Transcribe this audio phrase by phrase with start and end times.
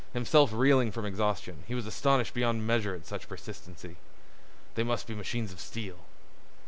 [0.15, 3.97] Himself reeling from exhaustion, he was astonished beyond measure at such persistency.
[4.73, 5.97] They must be machines of steel.